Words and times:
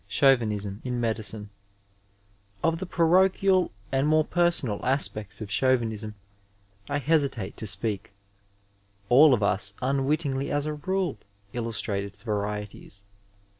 IV. 0.09 0.39
PAEOCHIALKM 0.39 0.81
IN 0.83 0.99
MEDICINE 0.99 1.51
Of 2.63 2.79
the 2.79 2.87
parochial 2.87 3.69
and 3.91 4.07
more 4.07 4.25
personal 4.25 4.83
aspects 4.83 5.41
of 5.41 5.49
Chau 5.51 5.75
vinism 5.77 6.15
I 6.89 6.97
hesitate 6.97 7.55
to 7.57 7.67
speak; 7.67 8.11
all 9.09 9.31
of 9.31 9.43
us, 9.43 9.73
unwittingly 9.79 10.49
as 10.51 10.65
a 10.65 10.73
rule, 10.73 11.19
illustrate 11.53 12.03
its 12.03 12.23
varieties. 12.23 13.03